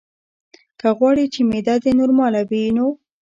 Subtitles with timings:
[0.79, 2.85] که غواړې چې معده دې نورماله وي نو: